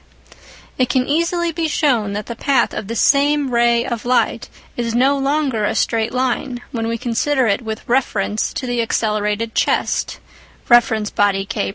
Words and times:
It 0.79 0.89
can 0.89 1.05
easily 1.05 1.51
be 1.51 1.67
shown 1.67 2.13
that 2.13 2.25
the 2.25 2.35
path 2.35 2.73
of 2.73 2.87
the 2.87 2.95
same 2.95 3.51
ray 3.53 3.85
of 3.85 4.03
light 4.03 4.49
is 4.75 4.95
no 4.95 5.15
longer 5.15 5.63
a 5.63 5.75
straight 5.75 6.11
line 6.11 6.59
when 6.71 6.87
we 6.87 6.97
consider 6.97 7.45
it 7.45 7.61
with 7.61 7.87
reference 7.87 8.51
to 8.53 8.65
the 8.65 8.81
accelerated 8.81 9.53
chest 9.53 10.17
(reference 10.69 11.11
body 11.11 11.45
K1). 11.45 11.69